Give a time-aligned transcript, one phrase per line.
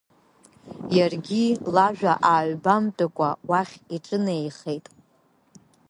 [0.97, 1.43] Иаргьы,
[1.73, 4.85] лажәа ааҩбамтәыкәа, уахь иҿынеихеит.